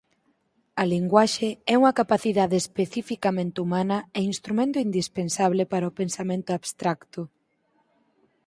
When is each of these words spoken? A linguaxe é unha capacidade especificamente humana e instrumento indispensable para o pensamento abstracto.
A 0.81 0.83
linguaxe 0.93 1.49
é 1.73 1.73
unha 1.81 1.97
capacidade 2.01 2.55
especificamente 2.63 3.57
humana 3.65 3.97
e 4.17 4.19
instrumento 4.31 4.77
indispensable 4.87 5.63
para 5.71 5.89
o 5.91 5.95
pensamento 6.01 6.49
abstracto. 6.57 7.21